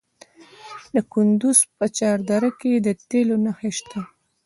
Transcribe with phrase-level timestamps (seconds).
[0.93, 3.99] د کندز په چهار دره کې د تیلو نښې شته.